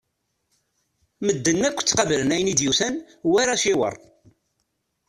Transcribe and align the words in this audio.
Medden 1.25 1.61
akk 1.67 1.79
ttaqabalen 1.81 2.33
ayen 2.35 2.51
i 2.53 2.55
d-yusan 2.59 2.95
war 3.31 3.47
aciwer. 3.53 3.95